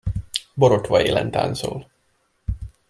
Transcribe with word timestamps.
Borotvaélen 0.55 1.31
táncol. 1.31 1.87